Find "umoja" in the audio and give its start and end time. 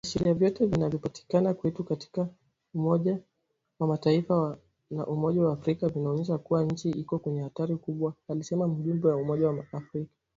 2.73-3.19, 5.07-5.41, 9.17-9.47